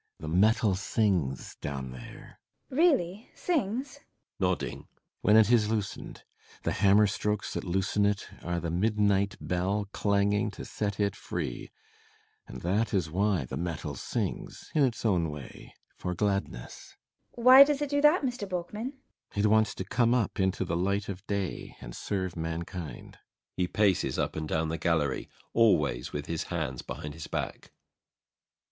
[0.19, 2.39] The metal sings down there.
[2.69, 2.81] FRIDA.
[2.95, 3.29] Really?
[3.35, 3.99] Sings?
[4.39, 4.39] BORKMAN.
[4.79, 4.87] [Nodding.]
[5.21, 6.23] When it is loosened.
[6.63, 11.69] The hammer strokes that loosen it are the midnight bell clanging to set it free;
[12.47, 16.97] and that is why the metal sings in its own way for gladness.
[17.35, 17.43] FRIDA.
[17.45, 18.49] Why does it do that, Mr.
[18.49, 18.71] Borkman?
[18.71, 18.95] BORKMAN.
[19.35, 23.19] It wants to come up into the light of day and serve mankind.
[23.55, 27.71] [He paces up and down the gallery, always with his hands behind his back.